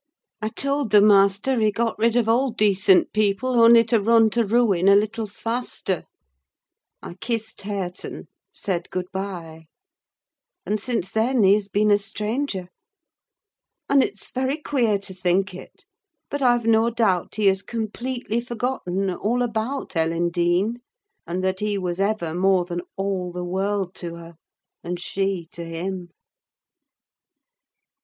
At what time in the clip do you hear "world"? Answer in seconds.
23.45-23.93